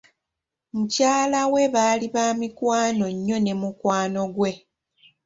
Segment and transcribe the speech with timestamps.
[0.77, 4.51] Mukyala we baali ba mikwano nnyo ne mukwano gwe.